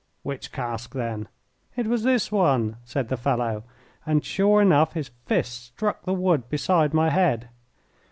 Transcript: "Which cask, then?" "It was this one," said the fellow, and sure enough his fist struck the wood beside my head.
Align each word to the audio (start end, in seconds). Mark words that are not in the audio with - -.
"Which 0.23 0.51
cask, 0.51 0.95
then?" 0.95 1.27
"It 1.75 1.85
was 1.85 2.01
this 2.01 2.31
one," 2.31 2.77
said 2.83 3.09
the 3.09 3.17
fellow, 3.17 3.65
and 4.03 4.25
sure 4.25 4.59
enough 4.59 4.93
his 4.93 5.11
fist 5.27 5.63
struck 5.65 6.05
the 6.05 6.13
wood 6.15 6.49
beside 6.49 6.91
my 6.91 7.11
head. 7.11 7.49